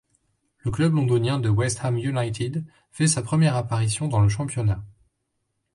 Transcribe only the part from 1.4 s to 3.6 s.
West Ham United fait sa première